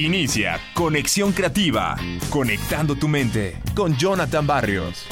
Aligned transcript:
Inicia 0.00 0.58
Conexión 0.72 1.30
Creativa, 1.32 1.94
conectando 2.30 2.96
tu 2.96 3.06
mente 3.06 3.60
con 3.76 3.94
Jonathan 3.98 4.46
Barrios. 4.46 5.04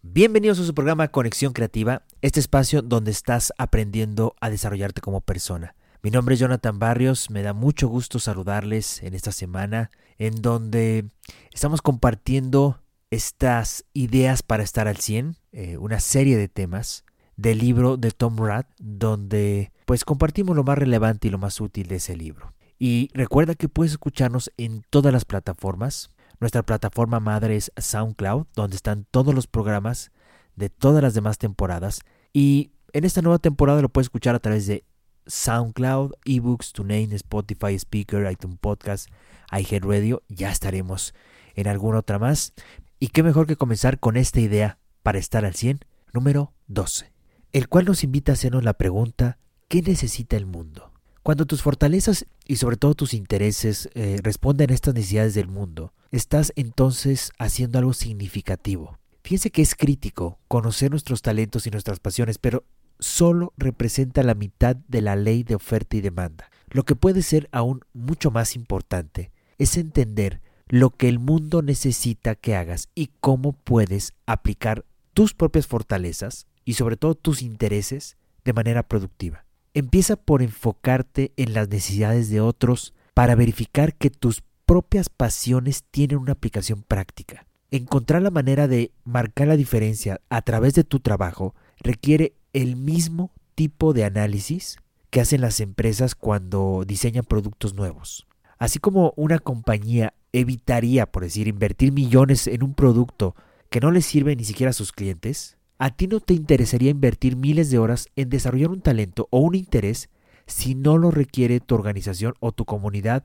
Bienvenidos 0.00 0.60
a 0.60 0.64
su 0.64 0.72
programa 0.72 1.08
Conexión 1.08 1.52
Creativa, 1.52 2.04
este 2.22 2.40
espacio 2.40 2.80
donde 2.80 3.10
estás 3.10 3.52
aprendiendo 3.58 4.34
a 4.40 4.48
desarrollarte 4.48 5.02
como 5.02 5.20
persona. 5.20 5.74
Mi 6.02 6.10
nombre 6.10 6.36
es 6.36 6.40
Jonathan 6.40 6.78
Barrios, 6.78 7.28
me 7.28 7.42
da 7.42 7.52
mucho 7.52 7.86
gusto 7.86 8.18
saludarles 8.18 9.02
en 9.02 9.12
esta 9.12 9.30
semana 9.30 9.90
en 10.16 10.40
donde 10.40 11.04
estamos 11.52 11.82
compartiendo 11.82 12.80
estas 13.10 13.84
ideas 13.92 14.42
para 14.42 14.62
estar 14.62 14.88
al 14.88 14.96
100, 14.96 15.36
eh, 15.52 15.76
una 15.76 16.00
serie 16.00 16.38
de 16.38 16.48
temas 16.48 17.04
del 17.36 17.58
libro 17.58 17.96
de 17.96 18.10
Tom 18.10 18.36
Rath, 18.38 18.68
donde 18.78 19.72
pues 19.86 20.04
compartimos 20.04 20.56
lo 20.56 20.64
más 20.64 20.78
relevante 20.78 21.28
y 21.28 21.30
lo 21.30 21.38
más 21.38 21.60
útil 21.60 21.88
de 21.88 21.96
ese 21.96 22.16
libro. 22.16 22.54
Y 22.78 23.10
recuerda 23.14 23.54
que 23.54 23.68
puedes 23.68 23.92
escucharnos 23.92 24.50
en 24.56 24.82
todas 24.90 25.12
las 25.12 25.24
plataformas. 25.24 26.10
Nuestra 26.40 26.64
plataforma 26.64 27.20
madre 27.20 27.56
es 27.56 27.70
SoundCloud, 27.76 28.46
donde 28.54 28.76
están 28.76 29.06
todos 29.10 29.34
los 29.34 29.46
programas 29.46 30.10
de 30.56 30.68
todas 30.68 31.02
las 31.02 31.14
demás 31.14 31.38
temporadas. 31.38 32.00
Y 32.32 32.72
en 32.92 33.04
esta 33.04 33.22
nueva 33.22 33.38
temporada 33.38 33.82
lo 33.82 33.88
puedes 33.88 34.06
escuchar 34.06 34.34
a 34.34 34.40
través 34.40 34.66
de 34.66 34.84
SoundCloud, 35.26 36.14
eBooks, 36.24 36.72
TuneIn, 36.72 37.12
Spotify, 37.12 37.74
Speaker, 37.74 38.30
iTunes 38.30 38.58
Podcast, 38.60 39.08
iHeartRadio. 39.52 40.22
Ya 40.28 40.50
estaremos 40.50 41.14
en 41.54 41.68
alguna 41.68 42.00
otra 42.00 42.18
más. 42.18 42.52
Y 42.98 43.08
qué 43.08 43.22
mejor 43.22 43.46
que 43.46 43.56
comenzar 43.56 44.00
con 44.00 44.16
esta 44.16 44.40
idea 44.40 44.78
para 45.04 45.18
estar 45.18 45.44
al 45.44 45.54
100, 45.54 45.80
número 46.12 46.52
12 46.66 47.11
el 47.52 47.68
cual 47.68 47.84
nos 47.84 48.02
invita 48.02 48.32
a 48.32 48.34
hacernos 48.34 48.64
la 48.64 48.72
pregunta, 48.74 49.38
¿qué 49.68 49.82
necesita 49.82 50.36
el 50.36 50.46
mundo? 50.46 50.92
Cuando 51.22 51.46
tus 51.46 51.62
fortalezas 51.62 52.26
y 52.46 52.56
sobre 52.56 52.76
todo 52.76 52.94
tus 52.94 53.14
intereses 53.14 53.88
eh, 53.94 54.18
responden 54.22 54.70
a 54.70 54.74
estas 54.74 54.94
necesidades 54.94 55.34
del 55.34 55.48
mundo, 55.48 55.92
estás 56.10 56.52
entonces 56.56 57.30
haciendo 57.38 57.78
algo 57.78 57.92
significativo. 57.92 58.98
Fíjense 59.22 59.50
que 59.50 59.62
es 59.62 59.74
crítico 59.74 60.40
conocer 60.48 60.90
nuestros 60.90 61.22
talentos 61.22 61.66
y 61.66 61.70
nuestras 61.70 62.00
pasiones, 62.00 62.38
pero 62.38 62.64
solo 62.98 63.52
representa 63.56 64.22
la 64.22 64.34
mitad 64.34 64.74
de 64.74 65.00
la 65.00 65.14
ley 65.14 65.42
de 65.42 65.54
oferta 65.54 65.96
y 65.96 66.00
demanda. 66.00 66.50
Lo 66.70 66.84
que 66.84 66.96
puede 66.96 67.22
ser 67.22 67.48
aún 67.52 67.82
mucho 67.92 68.30
más 68.30 68.56
importante 68.56 69.30
es 69.58 69.76
entender 69.76 70.40
lo 70.68 70.90
que 70.90 71.08
el 71.08 71.18
mundo 71.18 71.62
necesita 71.62 72.34
que 72.34 72.56
hagas 72.56 72.88
y 72.94 73.10
cómo 73.20 73.52
puedes 73.52 74.14
aplicar 74.26 74.86
tus 75.12 75.34
propias 75.34 75.66
fortalezas 75.66 76.46
y 76.64 76.74
sobre 76.74 76.96
todo 76.96 77.14
tus 77.14 77.42
intereses 77.42 78.16
de 78.44 78.52
manera 78.52 78.82
productiva. 78.82 79.44
Empieza 79.74 80.16
por 80.16 80.42
enfocarte 80.42 81.32
en 81.36 81.54
las 81.54 81.68
necesidades 81.68 82.28
de 82.28 82.40
otros 82.40 82.94
para 83.14 83.34
verificar 83.34 83.94
que 83.94 84.10
tus 84.10 84.42
propias 84.66 85.08
pasiones 85.08 85.84
tienen 85.90 86.18
una 86.18 86.32
aplicación 86.32 86.82
práctica. 86.82 87.46
Encontrar 87.70 88.22
la 88.22 88.30
manera 88.30 88.68
de 88.68 88.92
marcar 89.04 89.48
la 89.48 89.56
diferencia 89.56 90.20
a 90.28 90.42
través 90.42 90.74
de 90.74 90.84
tu 90.84 91.00
trabajo 91.00 91.54
requiere 91.80 92.34
el 92.52 92.76
mismo 92.76 93.32
tipo 93.54 93.92
de 93.92 94.04
análisis 94.04 94.76
que 95.10 95.20
hacen 95.20 95.40
las 95.40 95.60
empresas 95.60 96.14
cuando 96.14 96.84
diseñan 96.86 97.24
productos 97.24 97.74
nuevos. 97.74 98.26
Así 98.58 98.78
como 98.78 99.12
una 99.16 99.38
compañía 99.38 100.14
evitaría, 100.32 101.10
por 101.10 101.22
decir, 101.22 101.48
invertir 101.48 101.92
millones 101.92 102.46
en 102.46 102.62
un 102.62 102.74
producto 102.74 103.34
que 103.70 103.80
no 103.80 103.90
le 103.90 104.02
sirve 104.02 104.36
ni 104.36 104.44
siquiera 104.44 104.70
a 104.70 104.74
sus 104.74 104.92
clientes, 104.92 105.56
¿A 105.82 105.90
ti 105.90 106.06
no 106.06 106.20
te 106.20 106.32
interesaría 106.32 106.92
invertir 106.92 107.34
miles 107.34 107.68
de 107.68 107.80
horas 107.80 108.06
en 108.14 108.28
desarrollar 108.28 108.70
un 108.70 108.82
talento 108.82 109.26
o 109.32 109.40
un 109.40 109.56
interés 109.56 110.10
si 110.46 110.76
no 110.76 110.96
lo 110.96 111.10
requiere 111.10 111.58
tu 111.58 111.74
organización 111.74 112.34
o 112.38 112.52
tu 112.52 112.64
comunidad 112.64 113.24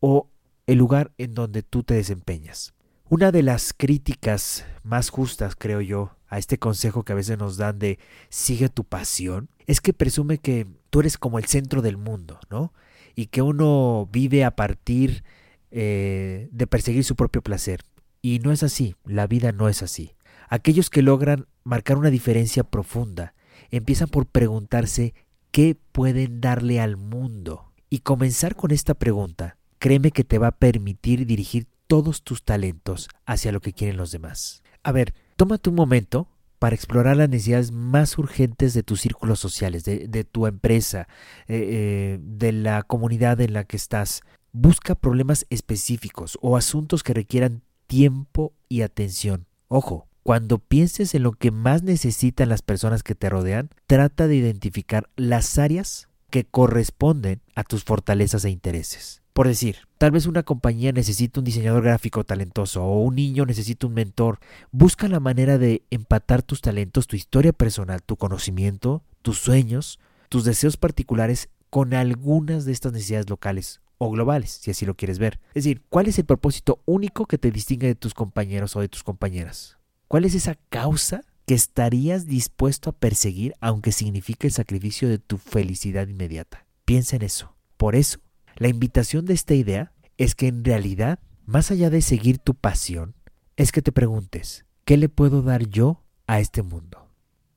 o 0.00 0.30
el 0.66 0.78
lugar 0.78 1.12
en 1.18 1.34
donde 1.34 1.62
tú 1.62 1.82
te 1.82 1.92
desempeñas? 1.92 2.72
Una 3.10 3.30
de 3.30 3.42
las 3.42 3.74
críticas 3.74 4.64
más 4.82 5.10
justas, 5.10 5.54
creo 5.54 5.82
yo, 5.82 6.16
a 6.28 6.38
este 6.38 6.58
consejo 6.58 7.02
que 7.02 7.12
a 7.12 7.16
veces 7.16 7.36
nos 7.36 7.58
dan 7.58 7.78
de 7.78 7.98
sigue 8.30 8.70
tu 8.70 8.84
pasión, 8.84 9.50
es 9.66 9.82
que 9.82 9.92
presume 9.92 10.38
que 10.38 10.66
tú 10.88 11.00
eres 11.00 11.18
como 11.18 11.38
el 11.38 11.44
centro 11.44 11.82
del 11.82 11.98
mundo, 11.98 12.40
¿no? 12.48 12.72
Y 13.16 13.26
que 13.26 13.42
uno 13.42 14.08
vive 14.10 14.46
a 14.46 14.56
partir 14.56 15.24
eh, 15.70 16.48
de 16.52 16.66
perseguir 16.66 17.04
su 17.04 17.16
propio 17.16 17.42
placer. 17.42 17.82
Y 18.22 18.38
no 18.38 18.50
es 18.50 18.62
así, 18.62 18.94
la 19.04 19.26
vida 19.26 19.52
no 19.52 19.68
es 19.68 19.82
así. 19.82 20.14
Aquellos 20.48 20.90
que 20.90 21.02
logran 21.02 21.46
marcar 21.64 21.98
una 21.98 22.10
diferencia 22.10 22.64
profunda 22.64 23.34
empiezan 23.70 24.08
por 24.08 24.26
preguntarse 24.26 25.14
qué 25.50 25.76
pueden 25.92 26.40
darle 26.40 26.80
al 26.80 26.96
mundo. 26.96 27.72
Y 27.90 28.00
comenzar 28.00 28.54
con 28.54 28.70
esta 28.70 28.94
pregunta, 28.94 29.56
créeme 29.78 30.10
que 30.10 30.24
te 30.24 30.38
va 30.38 30.48
a 30.48 30.58
permitir 30.58 31.26
dirigir 31.26 31.66
todos 31.86 32.22
tus 32.22 32.44
talentos 32.44 33.08
hacia 33.24 33.52
lo 33.52 33.60
que 33.60 33.72
quieren 33.72 33.96
los 33.96 34.10
demás. 34.10 34.62
A 34.82 34.92
ver, 34.92 35.14
tómate 35.36 35.70
un 35.70 35.76
momento 35.76 36.28
para 36.58 36.74
explorar 36.74 37.16
las 37.16 37.28
necesidades 37.28 37.72
más 37.72 38.18
urgentes 38.18 38.74
de 38.74 38.82
tus 38.82 39.00
círculos 39.00 39.38
sociales, 39.38 39.84
de, 39.84 40.24
tu 40.24 40.46
empresa, 40.46 41.08
eh, 41.46 41.56
eh, 41.56 42.18
de 42.20 42.52
la 42.52 42.82
comunidad 42.82 43.40
en 43.40 43.52
la 43.52 43.64
que 43.64 43.76
estás. 43.76 44.22
Busca 44.52 44.94
problemas 44.94 45.46
específicos 45.50 46.36
o 46.42 46.56
asuntos 46.56 47.02
que 47.02 47.14
requieran 47.14 47.62
tiempo 47.86 48.54
y 48.68 48.82
atención. 48.82 49.46
Ojo, 49.68 50.07
cuando 50.28 50.58
pienses 50.58 51.14
en 51.14 51.22
lo 51.22 51.32
que 51.32 51.50
más 51.50 51.82
necesitan 51.82 52.50
las 52.50 52.60
personas 52.60 53.02
que 53.02 53.14
te 53.14 53.30
rodean, 53.30 53.70
trata 53.86 54.26
de 54.26 54.36
identificar 54.36 55.08
las 55.16 55.56
áreas 55.56 56.10
que 56.28 56.44
corresponden 56.44 57.40
a 57.54 57.64
tus 57.64 57.82
fortalezas 57.82 58.44
e 58.44 58.50
intereses. 58.50 59.22
Por 59.32 59.48
decir, 59.48 59.76
tal 59.96 60.10
vez 60.10 60.26
una 60.26 60.42
compañía 60.42 60.92
necesita 60.92 61.40
un 61.40 61.46
diseñador 61.46 61.82
gráfico 61.82 62.24
talentoso 62.24 62.84
o 62.84 63.00
un 63.00 63.14
niño 63.14 63.46
necesita 63.46 63.86
un 63.86 63.94
mentor. 63.94 64.38
Busca 64.70 65.08
la 65.08 65.18
manera 65.18 65.56
de 65.56 65.80
empatar 65.88 66.42
tus 66.42 66.60
talentos, 66.60 67.06
tu 67.06 67.16
historia 67.16 67.54
personal, 67.54 68.02
tu 68.02 68.16
conocimiento, 68.16 69.02
tus 69.22 69.38
sueños, 69.38 69.98
tus 70.28 70.44
deseos 70.44 70.76
particulares 70.76 71.48
con 71.70 71.94
algunas 71.94 72.66
de 72.66 72.72
estas 72.72 72.92
necesidades 72.92 73.30
locales 73.30 73.80
o 73.96 74.10
globales, 74.10 74.50
si 74.50 74.72
así 74.72 74.84
lo 74.84 74.94
quieres 74.94 75.18
ver. 75.18 75.40
Es 75.54 75.64
decir, 75.64 75.80
¿cuál 75.88 76.06
es 76.06 76.18
el 76.18 76.26
propósito 76.26 76.82
único 76.84 77.24
que 77.24 77.38
te 77.38 77.50
distingue 77.50 77.86
de 77.86 77.94
tus 77.94 78.12
compañeros 78.12 78.76
o 78.76 78.82
de 78.82 78.88
tus 78.90 79.02
compañeras? 79.02 79.77
¿Cuál 80.08 80.24
es 80.24 80.34
esa 80.34 80.54
causa 80.70 81.20
que 81.46 81.52
estarías 81.52 82.26
dispuesto 82.26 82.88
a 82.88 82.92
perseguir 82.94 83.54
aunque 83.60 83.92
signifique 83.92 84.46
el 84.46 84.54
sacrificio 84.54 85.06
de 85.06 85.18
tu 85.18 85.36
felicidad 85.36 86.08
inmediata? 86.08 86.66
Piensa 86.86 87.16
en 87.16 87.22
eso. 87.22 87.54
Por 87.76 87.94
eso, 87.94 88.18
la 88.56 88.68
invitación 88.68 89.26
de 89.26 89.34
esta 89.34 89.54
idea 89.54 89.92
es 90.16 90.34
que 90.34 90.48
en 90.48 90.64
realidad, 90.64 91.18
más 91.44 91.70
allá 91.70 91.90
de 91.90 92.00
seguir 92.00 92.38
tu 92.38 92.54
pasión, 92.54 93.14
es 93.56 93.70
que 93.70 93.82
te 93.82 93.92
preguntes, 93.92 94.64
¿qué 94.86 94.96
le 94.96 95.10
puedo 95.10 95.42
dar 95.42 95.68
yo 95.68 96.02
a 96.26 96.40
este 96.40 96.62
mundo? 96.62 97.10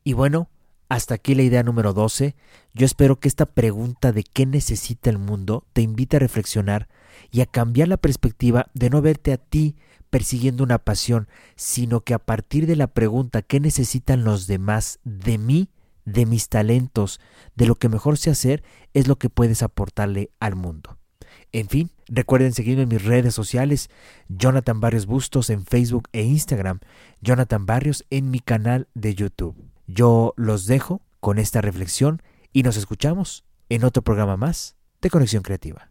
Y 0.04 0.12
bueno, 0.12 0.50
hasta 0.90 1.16
aquí 1.16 1.36
la 1.36 1.44
idea 1.44 1.64
número 1.64 1.94
12. 1.94 2.36
Yo 2.74 2.86
espero 2.86 3.18
que 3.18 3.30
esta 3.30 3.46
pregunta 3.46 4.12
de 4.12 4.24
qué 4.26 4.46
necesita 4.46 5.10
el 5.10 5.20
mundo 5.20 5.66
te 5.72 5.82
invite 5.82 6.18
a 6.18 6.20
reflexionar 6.20 6.90
y 7.32 7.40
a 7.40 7.46
cambiar 7.46 7.88
la 7.88 7.96
perspectiva 7.96 8.68
de 8.74 8.90
no 8.90 9.02
verte 9.02 9.32
a 9.32 9.38
ti 9.38 9.78
persiguiendo 10.12 10.64
una 10.64 10.78
pasión, 10.78 11.28
sino 11.56 12.02
que 12.02 12.14
a 12.14 12.20
partir 12.20 12.68
de 12.68 12.76
la 12.76 12.88
pregunta 12.88 13.42
¿qué 13.42 13.60
necesitan 13.60 14.24
los 14.24 14.46
demás 14.46 15.00
de 15.04 15.40
mí? 15.40 15.70
de 16.06 16.26
mis 16.26 16.50
talentos, 16.50 17.20
de 17.56 17.66
lo 17.66 17.76
que 17.76 17.90
mejor 17.90 18.18
sé 18.18 18.32
hacer, 18.32 18.64
es 18.94 19.08
lo 19.08 19.18
que 19.18 19.30
puedes 19.30 19.64
aportarle 19.64 20.32
al 20.40 20.56
mundo. 20.56 20.98
En 21.52 21.68
fin, 21.68 21.92
recuerden 22.08 22.54
seguirme 22.54 22.84
en 22.84 22.90
mis 22.90 23.04
redes 23.04 23.34
sociales, 23.34 23.90
Jonathan 24.30 24.80
Barrios 24.80 25.06
Bustos 25.06 25.50
en 25.50 25.66
Facebook 25.66 26.08
e 26.14 26.24
Instagram, 26.24 26.80
Jonathan 27.22 27.66
Barrios 27.66 28.06
en 28.10 28.32
mi 28.32 28.40
canal 28.40 28.88
de 28.94 29.16
YouTube. 29.16 29.56
Yo 29.88 30.34
los 30.38 30.66
dejo 30.66 31.02
con 31.20 31.40
esta 31.40 31.62
reflexión 31.62 32.22
y 32.54 32.64
nos 32.64 32.78
escuchamos 32.78 33.46
en 33.70 33.84
otro 33.84 34.02
programa 34.02 34.38
más 34.38 34.76
de 35.02 35.10
Conexión 35.10 35.44
Creativa. 35.44 35.91